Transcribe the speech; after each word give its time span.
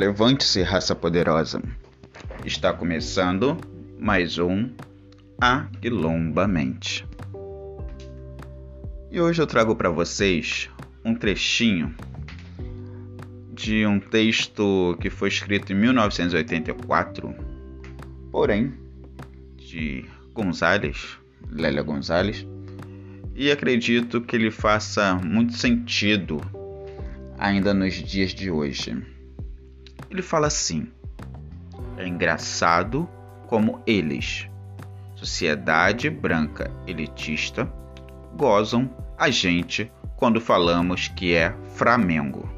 Levante-se, 0.00 0.62
raça 0.62 0.94
poderosa. 0.94 1.60
Está 2.46 2.72
começando 2.72 3.58
mais 3.98 4.38
um 4.38 4.70
Aquilombamente. 5.38 7.06
E 9.10 9.20
hoje 9.20 9.42
eu 9.42 9.46
trago 9.46 9.76
para 9.76 9.90
vocês 9.90 10.70
um 11.04 11.14
trechinho 11.14 11.94
de 13.52 13.84
um 13.84 14.00
texto 14.00 14.96
que 15.02 15.10
foi 15.10 15.28
escrito 15.28 15.74
em 15.74 15.76
1984, 15.76 17.34
porém 18.32 18.72
de 19.58 20.06
Gonzales, 20.32 21.18
Lélia 21.52 21.82
Gonzales, 21.82 22.46
e 23.36 23.50
acredito 23.50 24.22
que 24.22 24.34
ele 24.34 24.50
faça 24.50 25.16
muito 25.16 25.52
sentido 25.52 26.40
ainda 27.38 27.74
nos 27.74 27.92
dias 27.92 28.32
de 28.32 28.50
hoje. 28.50 29.09
Ele 30.10 30.22
fala 30.22 30.48
assim: 30.48 30.88
é 31.96 32.06
engraçado 32.06 33.08
como 33.46 33.80
eles, 33.86 34.48
sociedade 35.14 36.10
branca 36.10 36.70
elitista, 36.86 37.72
gozam 38.36 38.90
a 39.16 39.30
gente 39.30 39.90
quando 40.16 40.40
falamos 40.40 41.08
que 41.08 41.34
é 41.34 41.54
Flamengo. 41.74 42.48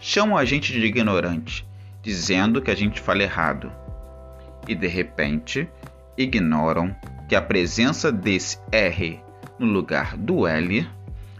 Chamam 0.00 0.36
a 0.36 0.44
gente 0.44 0.72
de 0.72 0.84
ignorante, 0.84 1.66
dizendo 2.02 2.60
que 2.60 2.70
a 2.70 2.74
gente 2.74 3.00
fala 3.00 3.22
errado. 3.22 3.72
E 4.66 4.74
de 4.74 4.86
repente, 4.86 5.68
ignoram 6.16 6.94
que 7.28 7.36
a 7.36 7.42
presença 7.42 8.10
desse 8.10 8.58
R 8.72 9.20
no 9.58 9.66
lugar 9.66 10.16
do 10.16 10.46
L 10.46 10.88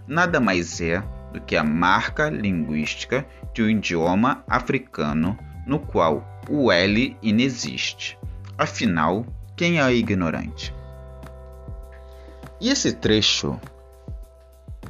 nada 0.07 0.41
mais 0.41 0.80
é 0.80 1.02
do 1.34 1.41
que 1.41 1.56
a 1.56 1.65
marca 1.65 2.30
linguística 2.30 3.27
de 3.52 3.60
um 3.60 3.68
idioma 3.68 4.45
africano 4.49 5.37
no 5.66 5.80
qual 5.80 6.24
o 6.49 6.71
L 6.71 7.16
inexiste. 7.21 8.16
Afinal, 8.57 9.26
quem 9.57 9.80
é 9.80 9.93
ignorante? 9.93 10.73
E 12.60 12.68
esse 12.68 12.93
trecho 12.93 13.59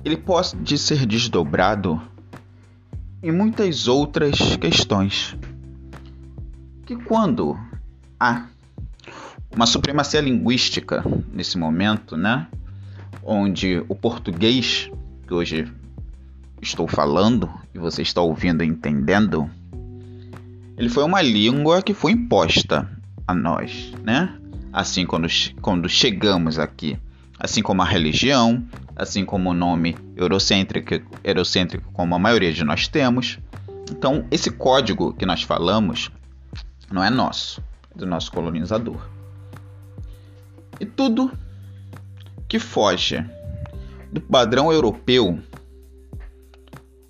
ele 0.05 0.19
pode 0.19 0.77
ser 0.77 1.07
desdobrado 1.07 2.01
em 3.23 3.33
muitas 3.33 3.89
outras 3.89 4.57
questões. 4.57 5.35
Que 6.85 6.95
quando 6.95 7.59
há 8.21 8.49
uma 9.57 9.65
supremacia 9.65 10.21
linguística 10.21 11.03
nesse 11.33 11.57
momento, 11.57 12.19
né, 12.19 12.47
onde 13.23 13.83
o 13.89 13.95
português 13.95 14.91
que 15.27 15.33
hoje 15.33 15.73
estou 16.65 16.89
falando 16.89 17.49
e 17.75 17.79
você 17.79 18.03
está 18.03 18.21
ouvindo 18.21 18.65
e 18.65 18.67
entendendo, 18.67 19.49
ele 20.77 20.89
foi 20.89 21.05
uma 21.05 21.23
língua 21.23 21.83
que 21.83 21.95
foi 21.95 22.13
imposta 22.13 22.91
a 23.27 23.35
nós, 23.35 23.93
né? 24.03 24.37
Assim 24.73 25.07
quando, 25.07 25.29
quando 25.61 25.89
chegamos 25.89 26.59
aqui, 26.59 26.99
assim 27.39 27.63
como 27.63 27.83
a 27.83 27.85
religião, 27.85 28.65
assim 28.97 29.25
como 29.25 29.51
o 29.51 29.55
nome 29.55 29.97
eurocêntrico, 30.17 31.01
eurocêntrico 31.23 31.93
como 31.93 32.15
a 32.15 32.19
maioria 32.19 32.53
de 32.53 32.65
nós 32.65 32.89
temos. 32.89 33.39
Então, 33.91 34.27
esse 34.31 34.51
código 34.51 35.13
que 35.13 35.27
nós 35.27 35.43
falamos 35.43 36.11
não 36.91 37.05
é 37.05 37.11
nosso, 37.11 37.63
é 37.95 37.99
do 37.99 38.07
nosso 38.07 38.33
colonizador. 38.33 39.07
E 40.81 40.87
tudo 40.87 41.31
que 42.49 42.59
foge 42.59 43.25
do 44.11 44.21
padrão 44.21 44.73
europeu 44.73 45.41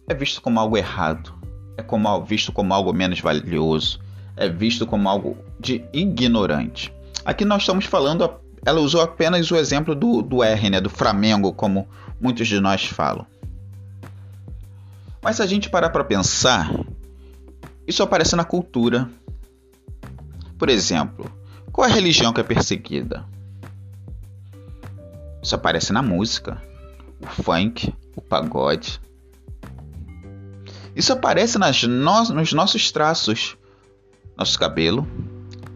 é 0.07 0.15
visto 0.15 0.41
como 0.41 0.61
algo 0.61 0.77
errado, 0.77 1.33
é 1.77 1.83
como, 1.83 2.25
visto 2.25 2.53
como 2.53 2.75
algo 2.75 2.93
menos 2.93 3.21
valioso, 3.21 4.01
é 4.37 4.49
visto 4.49 4.87
como 4.87 5.09
algo 5.09 5.37
de 5.59 5.85
ignorante. 5.93 6.93
Aqui 7.25 7.45
nós 7.45 7.63
estamos 7.63 7.87
falando, 7.87 8.29
ela 8.65 8.81
usou 8.81 9.01
apenas 9.01 9.51
o 9.51 9.57
exemplo 9.57 9.95
do, 9.95 10.21
do 10.23 10.43
R, 10.43 10.71
né, 10.71 10.81
do 10.81 10.91
Flamengo, 10.91 11.53
como 11.53 11.89
muitos 12.21 12.47
de 12.49 12.61
nós 12.61 12.85
falam. 12.85 13.27
Mas 15.23 15.37
se 15.37 15.43
a 15.43 15.47
gente 15.47 15.71
parar 15.71 15.89
para 15.89 16.05
pensar, 16.05 16.71
isso 17.87 18.03
aparece 18.03 18.37
na 18.37 18.45
cultura. 18.45 19.09
Por 20.59 20.69
exemplo, 20.69 21.31
qual 21.73 21.89
é 21.89 21.91
a 21.91 21.95
religião 21.95 22.33
que 22.33 22.41
é 22.41 22.45
perseguida? 22.45 23.25
Isso 25.43 25.55
aparece 25.55 25.93
na 25.93 26.03
música, 26.03 26.63
o 27.21 27.27
funk, 27.27 27.93
o 28.17 28.21
pagode, 28.21 29.01
isso 30.95 31.13
aparece 31.13 31.59
nas 31.59 31.83
no 31.83 32.25
nos 32.33 32.53
nossos 32.53 32.93
traços, 32.93 33.57
nosso 34.37 34.59
cabelo, 34.59 35.07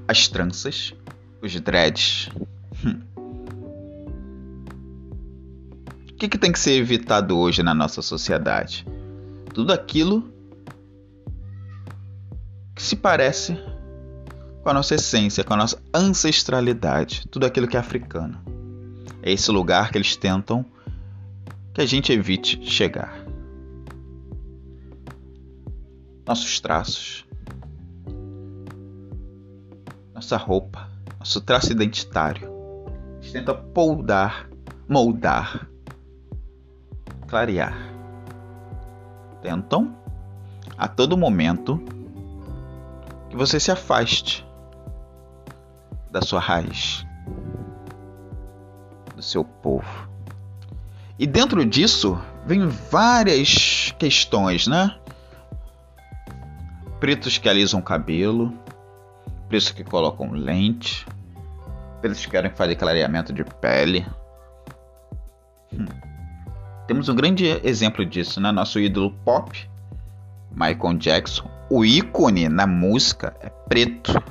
as 0.07 0.29
tranças, 0.29 0.95
os 1.43 1.59
dreads. 1.61 2.29
Hum. 2.85 3.01
O 6.11 6.15
que, 6.19 6.29
que 6.29 6.39
tem 6.39 6.51
que 6.51 6.59
ser 6.59 6.73
evitado 6.73 7.39
hoje 7.39 7.63
na 7.63 7.75
nossa 7.75 8.03
sociedade? 8.03 8.87
Tudo 9.53 9.73
aquilo 9.73 10.33
que 12.75 12.83
se 12.83 12.97
parece 12.97 13.57
com 14.63 14.69
a 14.71 14.75
nossa 14.75 14.95
essência, 14.95 15.45
com 15.45 15.55
a 15.55 15.57
nossa 15.57 15.81
ancestralidade, 15.95 17.27
tudo 17.29 17.47
aquilo 17.47 17.67
que 17.67 17.77
é 17.77 17.81
africano. 17.81 18.39
É 19.23 19.33
esse 19.33 19.51
lugar 19.51 19.91
que 19.91 19.99
eles 19.99 20.17
tentam 20.17 20.65
que 21.75 21.81
a 21.81 21.87
gente 21.87 22.13
evite 22.13 22.65
chegar. 22.65 23.28
Nossos 26.29 26.61
traços, 26.61 27.27
nossa 30.15 30.37
roupa, 30.37 30.87
nosso 31.19 31.41
traço 31.41 31.73
identitário. 31.73 32.53
A 33.19 33.23
gente 33.23 33.33
tenta 33.33 33.55
poldar, 33.55 34.47
moldar, 34.87 35.67
clarear. 37.27 37.79
Tentam 39.41 39.97
a 40.77 40.87
todo 40.87 41.17
momento 41.17 41.83
que 43.31 43.37
você 43.37 43.59
se 43.59 43.71
afaste 43.71 44.47
da 46.11 46.21
sua 46.21 46.41
raiz, 46.41 47.07
do 49.17 49.23
seu 49.23 49.43
povo. 49.43 50.11
E 51.19 51.27
dentro 51.27 51.65
disso 51.65 52.21
vem 52.45 52.69
várias 52.69 53.95
questões, 53.99 54.67
né? 54.67 54.95
Pretos 57.01 57.39
que 57.39 57.49
alisam 57.49 57.81
cabelo, 57.81 58.53
pretos 59.49 59.71
que 59.71 59.85
colocam 59.85 60.33
lente, 60.33 61.07
pretos 62.01 62.25
que 62.25 62.31
querem 62.31 62.51
fazer 62.51 62.77
clareamento 62.77 63.33
de 63.33 63.45
pele. 63.45 64.07
Hum. 65.73 65.87
Temos 66.87 67.09
um 67.09 67.15
grande 67.15 67.47
exemplo 67.65 68.05
disso, 68.05 68.41
né? 68.41 68.51
Nosso 68.51 68.81
ídolo 68.81 69.13
pop, 69.25 69.69
Michael 70.53 70.99
Jackson. 70.99 71.49
O 71.71 71.85
ícone 71.85 72.49
na 72.49 72.67
música 72.67 73.37
é 73.41 73.51
preto. 73.51 74.23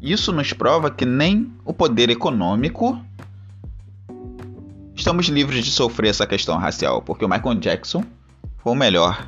Isso 0.00 0.32
nos 0.32 0.52
prova 0.52 0.90
que 0.90 1.06
nem 1.06 1.52
o 1.64 1.72
poder 1.72 2.10
econômico 2.10 3.00
estamos 4.94 5.26
livres 5.26 5.64
de 5.64 5.70
sofrer 5.70 6.10
essa 6.10 6.26
questão 6.26 6.58
racial, 6.58 7.00
porque 7.00 7.24
o 7.24 7.28
Michael 7.28 7.54
Jackson 7.56 8.04
foi 8.58 8.72
o 8.72 8.76
melhor 8.76 9.26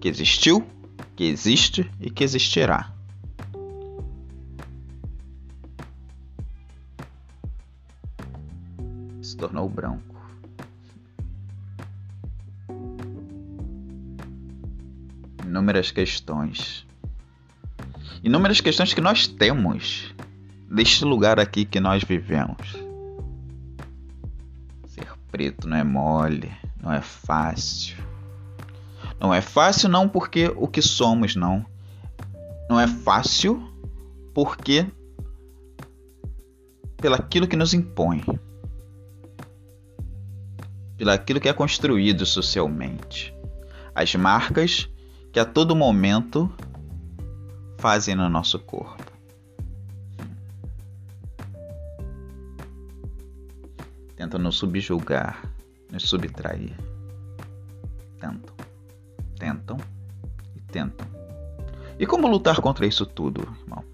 que 0.00 0.08
existiu, 0.08 0.66
que 1.14 1.24
existe 1.24 1.88
e 2.00 2.10
que 2.10 2.24
existirá. 2.24 2.92
Se 9.20 9.36
tornou 9.36 9.68
branco. 9.68 10.16
Inúmeras 15.44 15.90
questões. 15.90 16.86
Inúmeras 18.22 18.60
questões 18.60 18.94
que 18.94 19.00
nós 19.00 19.26
temos 19.26 20.14
deste 20.70 21.04
lugar 21.04 21.38
aqui 21.38 21.64
que 21.64 21.80
nós 21.80 22.02
vivemos. 22.02 22.72
Ser 24.86 25.12
preto 25.30 25.68
não 25.68 25.76
é 25.76 25.84
mole, 25.84 26.50
não 26.82 26.92
é 26.92 27.02
fácil. 27.02 28.09
Não 29.20 29.34
é 29.34 29.42
fácil 29.42 29.90
não 29.90 30.08
porque 30.08 30.50
o 30.56 30.66
que 30.66 30.80
somos 30.80 31.36
não. 31.36 31.64
Não 32.70 32.80
é 32.80 32.86
fácil 32.86 33.62
porque 34.32 34.86
pelaquilo 36.96 37.46
que 37.46 37.56
nos 37.56 37.74
impõe. 37.74 38.24
Pelaquilo 40.96 41.38
que 41.38 41.50
é 41.50 41.52
construído 41.52 42.24
socialmente. 42.24 43.34
As 43.94 44.14
marcas 44.14 44.88
que 45.32 45.38
a 45.38 45.44
todo 45.44 45.76
momento 45.76 46.50
fazem 47.78 48.14
no 48.14 48.28
nosso 48.28 48.58
corpo. 48.58 49.04
Tentam 54.16 54.40
nos 54.40 54.56
subjugar, 54.56 55.42
nos 55.90 56.08
subtrair. 56.08 56.76
Tentam 58.18 58.59
tentam 60.70 61.06
e 61.98 62.06
tentam. 62.06 62.08
Como 62.08 62.28
lutar 62.28 62.60
contra 62.60 62.86
isso 62.86 63.04
tudo, 63.04 63.42
irmão? 63.42 63.84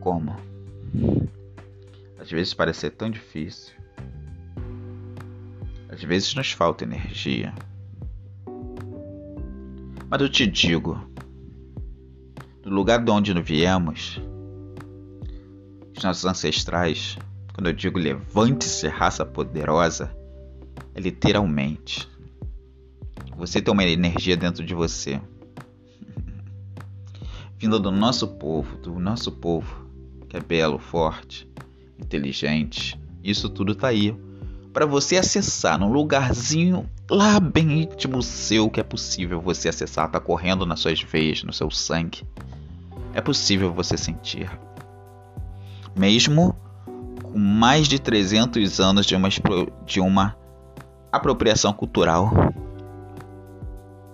Como? 0.00 0.36
Às 2.18 2.30
vezes 2.30 2.54
parece 2.54 2.80
ser 2.80 2.90
tão 2.90 3.10
difícil. 3.10 3.74
Às 5.88 6.02
vezes 6.02 6.34
nos 6.34 6.52
falta 6.52 6.84
energia. 6.84 7.54
Mas 10.10 10.20
eu 10.20 10.28
te 10.28 10.46
digo, 10.46 10.98
do 12.62 12.70
lugar 12.70 13.02
de 13.02 13.10
onde 13.10 13.32
viemos, 13.40 14.20
os 15.96 16.02
nossos 16.02 16.24
ancestrais, 16.24 17.18
quando 17.54 17.66
eu 17.66 17.72
digo 17.72 17.98
levante-se, 17.98 18.88
raça 18.88 19.24
poderosa, 19.26 20.10
é 20.94 21.00
literalmente. 21.00 22.08
Você 23.38 23.62
tem 23.62 23.72
uma 23.72 23.84
energia 23.84 24.36
dentro 24.36 24.64
de 24.64 24.74
você, 24.74 25.20
vinda 27.56 27.78
do 27.78 27.92
nosso 27.92 28.26
povo, 28.26 28.76
do 28.78 28.98
nosso 28.98 29.30
povo, 29.30 29.86
que 30.28 30.36
é 30.36 30.40
belo, 30.40 30.76
forte, 30.76 31.48
inteligente. 31.96 33.00
Isso 33.22 33.48
tudo 33.48 33.76
tá 33.76 33.86
aí 33.88 34.12
para 34.72 34.84
você 34.86 35.16
acessar 35.16 35.78
num 35.78 35.92
lugarzinho 35.92 36.90
lá 37.08 37.38
bem 37.38 37.82
íntimo 37.82 38.24
seu 38.24 38.68
que 38.68 38.80
é 38.80 38.82
possível 38.82 39.40
você 39.40 39.68
acessar, 39.68 40.10
tá 40.10 40.18
correndo 40.18 40.66
nas 40.66 40.80
suas 40.80 41.00
veias, 41.00 41.44
no 41.44 41.52
seu 41.52 41.70
sangue. 41.70 42.24
É 43.14 43.20
possível 43.20 43.72
você 43.72 43.96
sentir. 43.96 44.50
Mesmo 45.96 46.56
com 47.22 47.38
mais 47.38 47.86
de 47.86 48.00
300 48.00 48.80
anos 48.80 49.06
de 49.06 49.14
uma, 49.14 49.28
de 49.86 50.00
uma 50.00 50.36
apropriação 51.12 51.72
cultural, 51.72 52.32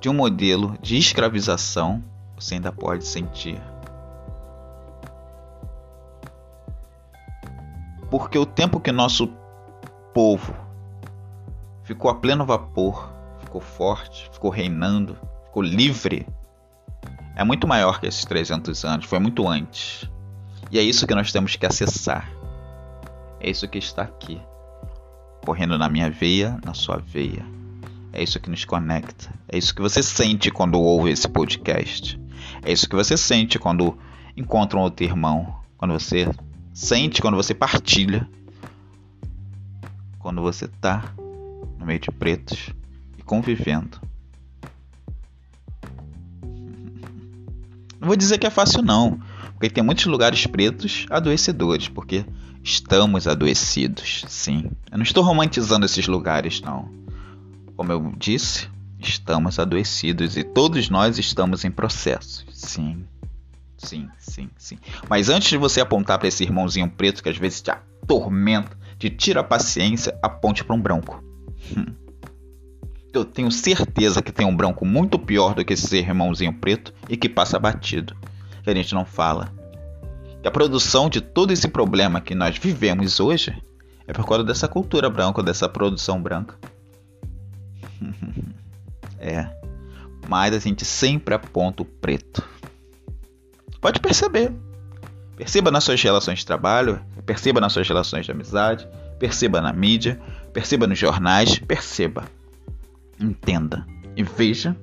de 0.05 0.11
um 0.11 0.13
modelo 0.13 0.77
de 0.83 0.99
escravização, 0.99 2.05
você 2.37 2.57
ainda 2.57 2.71
pode 2.71 3.07
sentir. 3.07 3.59
Porque 8.11 8.37
o 8.37 8.45
tempo 8.45 8.79
que 8.79 8.93
nosso 8.93 9.29
povo 10.13 10.55
ficou 11.85 12.11
a 12.11 12.15
pleno 12.17 12.45
vapor, 12.45 13.11
ficou 13.41 13.63
forte, 13.63 14.29
ficou 14.31 14.51
reinando, 14.51 15.17
ficou 15.47 15.63
livre, 15.63 16.27
é 17.35 17.43
muito 17.43 17.67
maior 17.67 17.99
que 17.99 18.07
esses 18.07 18.27
300 18.27 18.85
anos, 18.85 19.07
foi 19.07 19.19
muito 19.19 19.49
antes. 19.49 20.07
E 20.71 20.79
é 20.79 20.83
isso 20.83 21.07
que 21.07 21.15
nós 21.15 21.33
temos 21.33 21.57
que 21.57 21.65
acessar. 21.65 22.31
É 23.41 23.49
isso 23.49 23.67
que 23.67 23.79
está 23.79 24.03
aqui, 24.03 24.39
correndo 25.47 25.79
na 25.79 25.89
minha 25.89 26.11
veia, 26.11 26.59
na 26.63 26.75
sua 26.75 26.99
veia. 26.99 27.64
É 28.17 28.23
isso 28.23 28.39
que 28.39 28.49
nos 28.49 28.65
conecta. 28.65 29.29
É 29.49 29.59
isso 29.59 29.75
que 29.75 29.83
você 29.83 30.01
sente 30.01 30.49
quando 30.49 30.81
ouve 30.81 31.11
esse 31.11 31.29
podcast. 31.29 32.17
É 32.63 32.73
isso 32.73 32.89
que 32.89 32.95
você 32.95 33.17
sente 33.17 33.59
quando 33.59 33.99
encontra 34.37 34.79
um 34.79 34.83
outro 34.83 35.05
irmão. 35.05 35.53
Quando 35.77 35.95
você 35.95 36.31
sente, 36.73 37.21
quando 37.21 37.35
você 37.35 37.53
partilha. 37.53 38.29
Quando 40.21 40.41
você 40.41 40.67
está 40.67 41.13
no 41.77 41.85
meio 41.85 41.99
de 41.99 42.13
pretos 42.13 42.71
e 43.19 43.23
convivendo. 43.25 44.01
Não 48.01 48.07
vou 48.07 48.17
dizer 48.17 48.39
que 48.39 48.47
é 48.47 48.51
fácil 48.51 48.81
não, 48.81 49.19
porque 49.55 49.71
tem 49.71 49.83
muitos 49.83 50.07
lugares 50.07 50.47
pretos 50.47 51.07
adoecedores, 51.11 51.89
porque 51.89 52.25
estamos 52.63 53.27
adoecidos, 53.27 54.25
sim. 54.29 54.71
Eu 54.93 54.99
não 54.99 55.03
estou 55.03 55.25
romantizando 55.25 55.85
esses 55.85 56.07
lugares 56.07 56.61
não. 56.61 57.04
Como 57.77 57.91
eu 57.93 58.13
disse, 58.17 58.69
estamos 58.99 59.59
adoecidos 59.59 60.37
e 60.37 60.45
todos 60.45 60.89
nós 60.89 61.19
estamos 61.19 61.65
em 61.65 61.71
processo, 61.71 62.45
sim. 62.53 63.05
Sim, 63.77 64.09
sim, 64.19 64.49
sim. 64.57 64.79
Mas 65.09 65.29
antes 65.29 65.49
de 65.49 65.59
você 65.59 65.81
apontar 65.81 66.19
para 66.19 66.29
esse 66.29 66.43
irmãozinho 66.43 66.89
preto 66.89 67.23
que 67.23 67.29
às 67.29 67.37
vezes 67.37 67.61
te 67.61 67.71
atormenta, 67.71 68.77
te 68.99 69.11
tira 69.11 69.41
a 69.41 69.45
paciência, 69.45 70.19
aponte 70.23 70.65
para 70.65 70.75
um 70.75 70.81
branco. 70.81 71.23
Hum. 71.77 71.93
Eu 73.13 73.25
tenho 73.25 73.51
certeza 73.51 74.23
que 74.23 74.33
tem 74.33 74.47
um 74.47 74.57
branco 74.57 74.85
muito 74.85 75.19
pior 75.19 75.55
do 75.55 75.65
que 75.65 75.75
esse 75.75 75.97
irmãozinho 75.97 76.53
preto 76.53 76.93
e 77.09 77.17
que 77.17 77.29
passa 77.29 77.59
batido. 77.59 78.17
Que 78.63 78.71
a 78.71 78.75
gente 78.75 78.95
não 78.95 79.05
fala. 79.05 79.53
E 80.43 80.49
a 80.49 80.51
produção 80.51 81.09
de 81.09 81.21
todo 81.21 81.53
esse 81.53 81.69
problema 81.69 82.21
que 82.21 82.35
nós 82.35 82.59
vivemos 82.59 83.21
hoje 83.21 83.57
é 84.07 84.13
por 84.13 84.27
causa 84.27 84.45
dessa 84.45 84.67
cultura 84.67 85.09
branca, 85.09 85.43
dessa 85.43 85.69
produção 85.69 86.21
branca. 86.21 86.57
é. 89.19 89.49
Mas 90.29 90.55
a 90.55 90.59
gente 90.59 90.85
sempre 90.85 91.35
aponta 91.35 91.83
o 91.83 91.87
preto. 91.87 92.43
Pode 93.81 94.01
perceber. 94.01 94.53
Perceba 95.37 95.71
nas 95.71 95.85
suas 95.85 96.01
relações 96.01 96.39
de 96.39 96.47
trabalho, 96.47 97.01
perceba 97.27 97.61
nas 97.61 97.73
suas 97.73 97.87
relações 97.89 98.25
de 98.25 98.31
amizade, 98.31 98.89
perceba 99.19 99.61
na 99.61 99.73
mídia, 99.73 100.21
perceba 100.53 100.87
nos 100.87 100.99
jornais, 100.99 101.59
perceba. 101.59 102.25
Entenda 103.21 103.87
e 104.17 104.23
veja. 104.23 104.77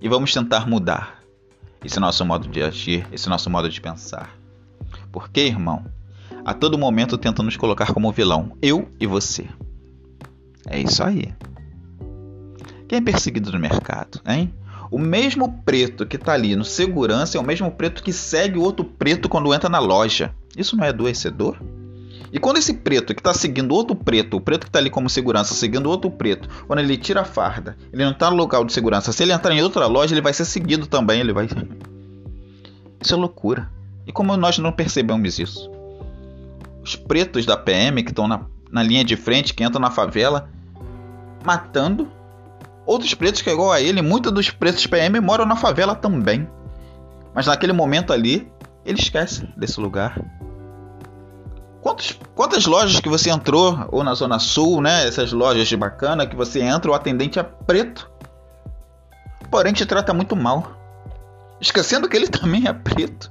E 0.00 0.08
vamos 0.08 0.32
tentar 0.32 0.68
mudar 0.68 1.22
esse 1.84 1.98
nosso 1.98 2.24
modo 2.24 2.48
de 2.48 2.62
agir, 2.62 3.06
esse 3.10 3.28
nosso 3.28 3.48
modo 3.48 3.68
de 3.68 3.80
pensar. 3.80 4.36
Porque, 5.10 5.40
irmão, 5.40 5.84
a 6.44 6.52
todo 6.54 6.78
momento 6.78 7.18
tenta 7.18 7.42
nos 7.42 7.56
colocar 7.56 7.92
como 7.92 8.12
vilão, 8.12 8.56
eu 8.60 8.90
e 9.00 9.06
você. 9.06 9.46
É 10.66 10.80
isso 10.80 11.02
aí. 11.02 11.32
Quem 12.88 12.98
é 12.98 13.02
perseguido 13.02 13.50
no 13.50 13.58
mercado, 13.58 14.20
hein? 14.26 14.52
O 14.90 14.98
mesmo 14.98 15.62
preto 15.64 16.04
que 16.04 16.16
está 16.16 16.34
ali 16.34 16.54
no 16.54 16.64
segurança 16.64 17.38
é 17.38 17.40
o 17.40 17.44
mesmo 17.44 17.70
preto 17.70 18.02
que 18.02 18.12
segue 18.12 18.58
o 18.58 18.62
outro 18.62 18.84
preto 18.84 19.28
quando 19.28 19.54
entra 19.54 19.70
na 19.70 19.78
loja. 19.78 20.34
Isso 20.54 20.76
não 20.76 20.84
é 20.84 20.90
adoecedor? 20.90 21.56
E 22.32 22.38
quando 22.38 22.56
esse 22.56 22.74
preto 22.74 23.14
que 23.14 23.20
está 23.20 23.34
seguindo 23.34 23.74
outro 23.74 23.94
preto, 23.94 24.38
o 24.38 24.40
preto 24.40 24.62
que 24.62 24.68
está 24.68 24.78
ali 24.78 24.88
como 24.88 25.08
segurança, 25.08 25.52
seguindo 25.52 25.88
outro 25.88 26.10
preto, 26.10 26.48
quando 26.66 26.78
ele 26.78 26.96
tira 26.96 27.20
a 27.20 27.24
farda, 27.24 27.76
ele 27.92 28.04
não 28.04 28.12
está 28.12 28.30
no 28.30 28.36
local 28.36 28.64
de 28.64 28.72
segurança. 28.72 29.12
Se 29.12 29.22
ele 29.22 29.32
entrar 29.32 29.54
em 29.54 29.62
outra 29.62 29.86
loja, 29.86 30.14
ele 30.14 30.22
vai 30.22 30.32
ser 30.32 30.46
seguido 30.46 30.86
também. 30.86 31.20
Ele 31.20 31.32
vai. 31.32 31.46
Isso 33.00 33.14
é 33.14 33.16
loucura. 33.16 33.70
E 34.06 34.12
como 34.12 34.36
nós 34.36 34.58
não 34.58 34.72
percebemos 34.72 35.38
isso? 35.38 35.70
Os 36.82 36.96
pretos 36.96 37.44
da 37.44 37.56
PM 37.56 38.02
que 38.02 38.10
estão 38.10 38.26
na, 38.26 38.40
na 38.72 38.82
linha 38.82 39.04
de 39.04 39.14
frente, 39.14 39.54
que 39.54 39.62
entram 39.62 39.80
na 39.80 39.90
favela, 39.90 40.48
matando 41.44 42.10
Outros 42.84 43.14
pretos 43.14 43.42
que 43.42 43.48
é 43.48 43.52
igual 43.52 43.70
a 43.70 43.80
ele, 43.80 44.02
muitos 44.02 44.32
dos 44.32 44.50
pretos 44.50 44.86
PM 44.86 45.20
moram 45.20 45.46
na 45.46 45.56
favela 45.56 45.94
também. 45.94 46.48
Mas 47.34 47.46
naquele 47.46 47.72
momento 47.72 48.12
ali, 48.12 48.50
ele 48.84 48.98
esquece 48.98 49.46
desse 49.56 49.80
lugar. 49.80 50.20
Quantos, 51.80 52.18
quantas 52.34 52.66
lojas 52.66 53.00
que 53.00 53.08
você 53.08 53.30
entrou, 53.30 53.86
ou 53.90 54.04
na 54.04 54.14
Zona 54.14 54.38
Sul, 54.38 54.80
né? 54.80 55.06
Essas 55.06 55.32
lojas 55.32 55.66
de 55.68 55.76
bacana 55.76 56.26
que 56.26 56.36
você 56.36 56.60
entra, 56.60 56.90
o 56.90 56.94
atendente 56.94 57.38
é 57.38 57.42
preto. 57.42 58.10
Porém, 59.50 59.72
te 59.72 59.86
trata 59.86 60.12
muito 60.12 60.34
mal. 60.34 60.72
Esquecendo 61.60 62.08
que 62.08 62.16
ele 62.16 62.26
também 62.28 62.66
é 62.66 62.72
preto. 62.72 63.30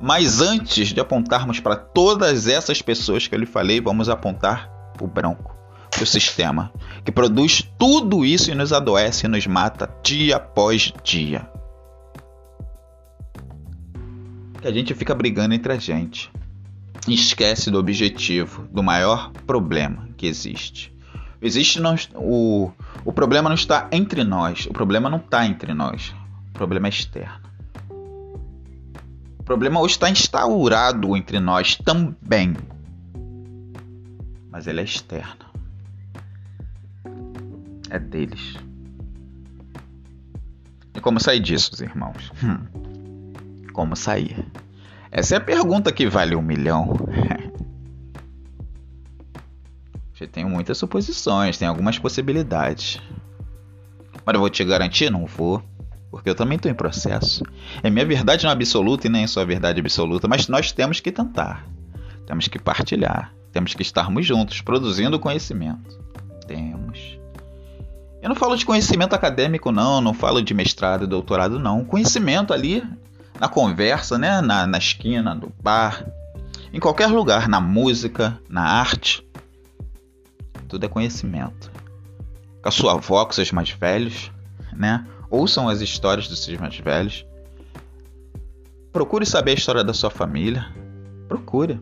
Mas 0.00 0.40
antes 0.40 0.88
de 0.88 1.00
apontarmos 1.00 1.60
para 1.60 1.76
todas 1.76 2.46
essas 2.46 2.82
pessoas 2.82 3.26
que 3.26 3.34
eu 3.34 3.38
lhe 3.38 3.46
falei, 3.46 3.80
vamos 3.80 4.08
apontar 4.08 4.70
o 5.00 5.06
branco 5.06 5.56
o 6.02 6.06
sistema, 6.06 6.72
que 7.04 7.12
produz 7.12 7.62
tudo 7.78 8.24
isso 8.24 8.50
e 8.50 8.54
nos 8.54 8.72
adoece 8.72 9.26
e 9.26 9.28
nos 9.28 9.46
mata 9.46 9.88
dia 10.02 10.36
após 10.36 10.92
dia. 11.02 11.48
Que 14.60 14.68
a 14.68 14.72
gente 14.72 14.94
fica 14.94 15.14
brigando 15.14 15.54
entre 15.54 15.72
a 15.72 15.76
gente. 15.76 16.30
Esquece 17.08 17.70
do 17.70 17.78
objetivo, 17.78 18.66
do 18.70 18.82
maior 18.82 19.30
problema 19.46 20.08
que 20.16 20.26
existe. 20.26 20.92
Existe 21.40 21.80
o, 22.14 22.70
o 23.04 23.12
problema 23.12 23.48
não 23.48 23.54
está 23.54 23.88
entre 23.92 24.24
nós, 24.24 24.66
o 24.66 24.72
problema 24.72 25.08
não 25.08 25.18
está 25.18 25.46
entre 25.46 25.72
nós, 25.72 26.14
o 26.50 26.52
problema 26.52 26.88
é 26.88 26.90
externo. 26.90 27.46
Problema 29.46 29.80
hoje 29.80 29.94
está 29.94 30.10
instaurado 30.10 31.16
entre 31.16 31.40
nós 31.40 31.76
também, 31.76 32.54
mas 34.50 34.66
ele 34.66 34.80
é 34.80 34.84
externo 34.84 35.46
é 37.90 37.98
deles. 37.98 38.54
E 40.94 41.00
como 41.00 41.20
sair 41.20 41.40
disso, 41.40 41.82
irmãos? 41.82 42.32
Hum. 42.42 42.58
Como 43.72 43.96
sair? 43.96 44.44
Essa 45.10 45.34
é 45.34 45.38
a 45.38 45.40
pergunta 45.40 45.92
que 45.92 46.08
vale 46.08 46.36
um 46.36 46.42
milhão. 46.42 46.94
Já 50.14 50.26
tenho 50.26 50.48
muitas 50.48 50.78
suposições, 50.78 51.58
tem 51.58 51.68
algumas 51.68 51.98
possibilidades. 51.98 53.00
Mas 54.24 54.34
eu 54.34 54.40
vou 54.40 54.48
te 54.48 54.64
garantir, 54.64 55.10
não 55.10 55.26
vou. 55.26 55.62
Porque 56.10 56.30
eu 56.30 56.34
também 56.34 56.56
estou 56.56 56.70
em 56.70 56.74
processo. 56.74 57.42
É 57.82 57.90
minha 57.90 58.06
verdade 58.06 58.44
não 58.44 58.50
é 58.50 58.52
absoluta 58.52 59.06
e 59.06 59.10
nem 59.10 59.26
sua 59.26 59.44
verdade 59.44 59.80
absoluta, 59.80 60.28
mas 60.28 60.48
nós 60.48 60.72
temos 60.72 61.00
que 61.00 61.10
tentar. 61.10 61.66
Temos 62.26 62.48
que 62.48 62.58
partilhar. 62.58 63.32
Temos 63.52 63.74
que 63.74 63.82
estarmos 63.82 64.26
juntos, 64.26 64.60
produzindo 64.60 65.18
conhecimento. 65.18 65.98
Temos 66.46 67.18
Eu 68.22 68.28
não 68.28 68.36
falo 68.36 68.56
de 68.56 68.64
conhecimento 68.64 69.14
acadêmico, 69.14 69.72
não, 69.72 70.00
não 70.00 70.14
falo 70.14 70.42
de 70.42 70.54
mestrado, 70.54 71.06
doutorado, 71.06 71.58
não. 71.58 71.84
Conhecimento 71.84 72.52
ali 72.52 72.82
na 73.40 73.48
conversa, 73.48 74.18
né? 74.18 74.40
Na, 74.40 74.66
na 74.66 74.78
esquina, 74.78 75.34
no 75.34 75.52
bar, 75.62 76.04
em 76.72 76.80
qualquer 76.80 77.06
lugar, 77.08 77.48
na 77.48 77.60
música, 77.60 78.38
na 78.48 78.62
arte. 78.62 79.26
Tudo 80.68 80.84
é 80.84 80.88
conhecimento. 80.88 81.70
Com 82.62 82.68
a 82.68 82.72
sua 82.72 82.92
avó, 82.92 83.24
com 83.24 83.32
seus 83.32 83.52
mais 83.52 83.70
velhos, 83.70 84.30
né? 84.74 85.06
Ouçam 85.30 85.68
as 85.68 85.80
histórias 85.80 86.28
dos 86.28 86.42
seus 86.42 86.58
mais 86.58 86.78
velhos. 86.78 87.26
Procure 88.92 89.26
saber 89.26 89.52
a 89.52 89.54
história 89.54 89.84
da 89.84 89.92
sua 89.92 90.10
família. 90.10 90.66
Procure. 91.28 91.80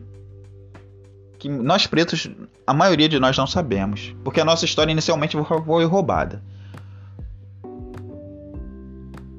Que 1.37 1.47
nós 1.47 1.87
pretos, 1.87 2.29
a 2.65 2.73
maioria 2.73 3.07
de 3.07 3.19
nós 3.19 3.37
não 3.37 3.47
sabemos. 3.47 4.15
Porque 4.23 4.41
a 4.41 4.45
nossa 4.45 4.65
história 4.65 4.91
inicialmente 4.91 5.37
foi 5.65 5.85
roubada. 5.85 6.43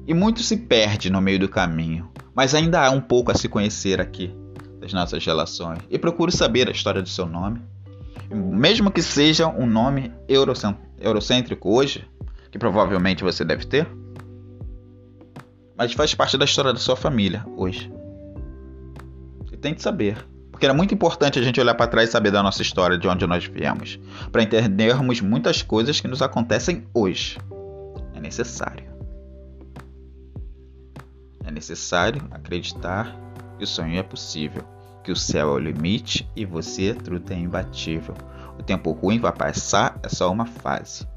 E 0.07 0.13
muito 0.13 0.41
se 0.41 0.55
perde 0.55 1.09
no 1.09 1.21
meio 1.21 1.39
do 1.39 1.49
caminho. 1.49 2.09
Mas 2.33 2.55
ainda 2.55 2.85
há 2.85 2.89
um 2.91 3.01
pouco 3.01 3.31
a 3.31 3.35
se 3.35 3.49
conhecer 3.49 3.99
aqui 3.99 4.33
das 4.79 4.93
nossas 4.93 5.25
relações. 5.25 5.79
E 5.89 5.99
procure 5.99 6.31
saber 6.31 6.67
a 6.69 6.71
história 6.71 7.01
do 7.01 7.09
seu 7.09 7.25
nome. 7.25 7.61
Mesmo 8.29 8.91
que 8.91 9.01
seja 9.01 9.47
um 9.47 9.65
nome 9.65 10.11
eurocêntrico 10.27 11.73
hoje, 11.73 12.07
que 12.51 12.57
provavelmente 12.57 13.23
você 13.23 13.43
deve 13.43 13.65
ter, 13.65 13.87
mas 15.77 15.93
faz 15.93 16.15
parte 16.15 16.37
da 16.37 16.45
história 16.45 16.73
da 16.73 16.79
sua 16.79 16.95
família 16.95 17.45
hoje. 17.55 17.91
E 19.51 19.57
tem 19.57 19.73
que 19.73 19.81
saber. 19.81 20.17
Porque 20.51 20.65
era 20.65 20.73
muito 20.73 20.93
importante 20.93 21.37
a 21.37 21.41
gente 21.43 21.61
olhar 21.61 21.75
para 21.75 21.85
trás 21.85 22.09
e 22.09 22.11
saber 22.11 22.31
da 22.31 22.41
nossa 22.41 22.63
história, 22.63 22.97
de 22.97 23.07
onde 23.07 23.27
nós 23.27 23.45
viemos, 23.45 23.99
para 24.31 24.41
entendermos 24.41 25.21
muitas 25.21 25.61
coisas 25.61 25.99
que 25.99 26.07
nos 26.07 26.21
acontecem 26.21 26.87
hoje. 26.95 27.37
É 28.15 28.19
necessário. 28.19 28.85
É 31.45 31.51
necessário 31.51 32.23
acreditar 32.31 33.15
que 33.57 33.63
o 33.63 33.67
sonho 33.67 33.99
é 33.99 34.03
possível, 34.03 34.63
que 35.03 35.11
o 35.11 35.15
céu 35.15 35.49
é 35.49 35.53
o 35.53 35.59
limite 35.59 36.27
e 36.35 36.43
você, 36.43 36.93
truta, 36.93 37.35
é 37.35 37.37
imbatível. 37.37 38.15
O 38.57 38.63
tempo 38.63 38.91
ruim 38.91 39.19
vai 39.19 39.31
passar, 39.31 39.99
é 40.01 40.09
só 40.09 40.31
uma 40.31 40.47
fase. 40.47 41.07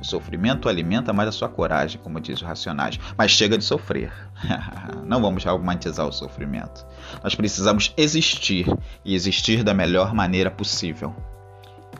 O 0.00 0.04
sofrimento 0.04 0.68
alimenta 0.68 1.12
mais 1.12 1.28
a 1.28 1.32
sua 1.32 1.48
coragem, 1.48 2.00
como 2.02 2.20
diz 2.20 2.36
os 2.36 2.46
racionais. 2.46 2.98
Mas 3.16 3.30
chega 3.30 3.56
de 3.56 3.64
sofrer. 3.64 4.12
Não 5.04 5.20
vamos 5.20 5.44
romantizar 5.44 6.06
o 6.06 6.12
sofrimento. 6.12 6.86
Nós 7.22 7.34
precisamos 7.34 7.92
existir 7.96 8.66
e 9.04 9.14
existir 9.14 9.62
da 9.62 9.72
melhor 9.72 10.14
maneira 10.14 10.50
possível. 10.50 11.14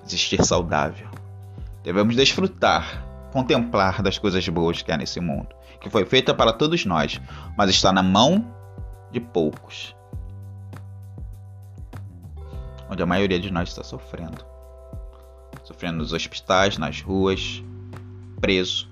Existir 0.05 0.45
saudável. 0.45 1.09
Devemos 1.83 2.17
desfrutar, 2.17 3.05
contemplar 3.33 4.03
das 4.03 4.19
coisas 4.19 4.47
boas 4.49 4.83
que 4.83 4.91
há 4.91 4.97
nesse 4.97 5.21
mundo, 5.21 5.49
que 5.81 5.91
foi 5.91 6.05
feita 6.05 6.35
para 6.35 6.53
todos 6.53 6.85
nós, 6.85 7.21
mas 7.57 7.71
está 7.71 7.93
na 7.93 8.03
mão 8.03 8.55
de 9.11 9.21
poucos. 9.21 9.95
Onde 12.91 13.03
a 13.03 13.07
maioria 13.07 13.39
de 13.39 13.51
nós 13.51 13.71
está 13.71 13.83
sofrendo. 13.83 14.45
Sofrendo 15.63 15.99
nos 15.99 16.13
hospitais, 16.13 16.77
nas 16.77 17.01
ruas, 17.01 17.63
preso. 18.45 18.87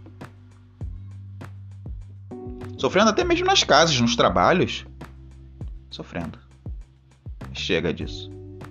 Sofrendo 2.79 3.11
até 3.11 3.23
mesmo 3.23 3.45
nas 3.45 3.63
casas, 3.63 4.01
nos 4.01 4.17
trabalhos. 4.17 4.87
Sofrendo. 5.91 6.39
Chega 7.53 7.93
disso. 7.93 8.31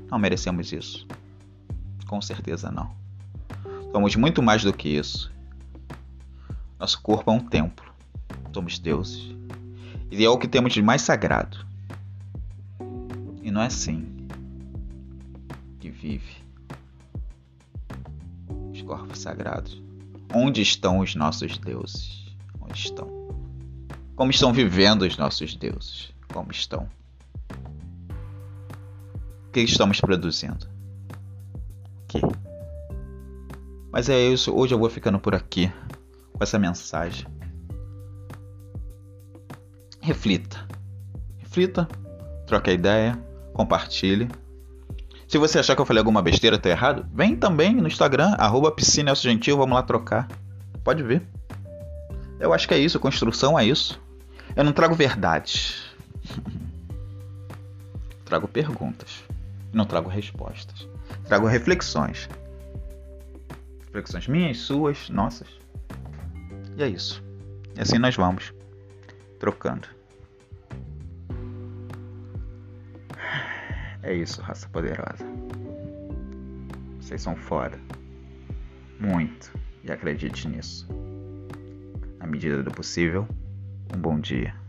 Não 0.09 0.17
merecemos 0.17 0.73
isso. 0.73 1.05
Com 2.07 2.19
certeza 2.19 2.71
não. 2.71 2.95
Somos 3.91 4.15
muito 4.15 4.41
mais 4.41 4.63
do 4.63 4.73
que 4.73 4.89
isso. 4.89 5.31
Nosso 6.79 6.99
corpo 6.99 7.29
é 7.29 7.33
um 7.35 7.39
templo. 7.39 7.93
Somos 8.51 8.79
deuses. 8.79 9.35
E 10.09 10.25
é 10.25 10.29
o 10.31 10.37
que 10.39 10.47
temos 10.47 10.73
de 10.73 10.81
mais 10.81 11.03
sagrado. 11.03 11.63
E 13.43 13.51
não 13.51 13.61
é 13.61 13.67
assim 13.67 14.27
que 15.79 15.91
vive 15.91 16.43
os 18.73 18.81
corpos 18.81 19.19
sagrados. 19.19 19.90
Onde 20.33 20.61
estão 20.61 20.99
os 20.99 21.13
nossos 21.13 21.57
deuses? 21.57 22.35
Onde 22.61 22.79
estão? 22.79 23.09
Como 24.15 24.31
estão 24.31 24.53
vivendo 24.53 25.01
os 25.01 25.17
nossos 25.17 25.55
deuses? 25.55 26.13
Como 26.31 26.51
estão? 26.51 26.87
O 29.47 29.51
que 29.51 29.59
estamos 29.61 29.99
produzindo? 29.99 30.69
O? 32.13 32.31
Mas 33.91 34.07
é 34.07 34.19
isso. 34.19 34.53
Hoje 34.53 34.73
eu 34.73 34.79
vou 34.79 34.89
ficando 34.89 35.19
por 35.19 35.35
aqui 35.35 35.71
com 36.31 36.43
essa 36.43 36.57
mensagem. 36.57 37.27
Reflita. 39.99 40.65
Reflita. 41.39 41.87
Troque 42.47 42.69
a 42.69 42.73
ideia. 42.73 43.21
Compartilhe. 43.53 44.29
Se 45.31 45.37
você 45.37 45.59
achar 45.59 45.77
que 45.77 45.81
eu 45.81 45.85
falei 45.85 46.01
alguma 46.01 46.21
besteira, 46.21 46.59
tá 46.59 46.69
errado, 46.69 47.05
vem 47.13 47.37
também 47.37 47.73
no 47.73 47.87
Instagram, 47.87 48.35
arroba 48.37 48.75
Gentil, 49.15 49.55
vamos 49.55 49.75
lá 49.75 49.81
trocar. 49.81 50.27
Pode 50.83 51.01
ver. 51.03 51.25
Eu 52.37 52.51
acho 52.51 52.67
que 52.67 52.73
é 52.73 52.77
isso, 52.77 52.99
construção 52.99 53.57
é 53.57 53.63
isso. 53.63 53.97
Eu 54.57 54.65
não 54.65 54.73
trago 54.73 54.93
verdades. 54.93 55.83
trago 58.25 58.45
perguntas. 58.45 59.23
Não 59.71 59.85
trago 59.85 60.09
respostas. 60.09 60.85
Trago 61.23 61.47
reflexões. 61.47 62.27
Reflexões 63.85 64.27
minhas, 64.27 64.57
suas, 64.57 65.07
nossas. 65.07 65.47
E 66.75 66.83
é 66.83 66.89
isso. 66.89 67.23
E 67.77 67.79
assim 67.79 67.97
nós 67.97 68.17
vamos. 68.17 68.53
Trocando. 69.39 69.87
É 74.03 74.13
isso, 74.13 74.41
raça 74.41 74.67
poderosa. 74.69 75.25
Vocês 76.99 77.21
são 77.21 77.35
foda. 77.35 77.79
Muito. 78.99 79.53
E 79.83 79.91
acredite 79.91 80.47
nisso. 80.47 80.87
Na 82.19 82.27
medida 82.27 82.63
do 82.63 82.71
possível, 82.71 83.27
um 83.95 83.99
bom 83.99 84.19
dia. 84.19 84.60